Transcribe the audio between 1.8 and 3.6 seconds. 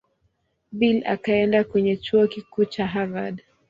Chuo Kikuu cha Harvard.